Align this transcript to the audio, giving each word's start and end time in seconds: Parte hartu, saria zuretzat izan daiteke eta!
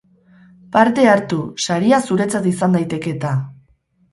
Parte 0.75 1.03
hartu, 1.11 1.37
saria 1.65 1.99
zuretzat 2.07 2.49
izan 2.53 2.79
daiteke 2.79 3.15
eta! 3.19 3.37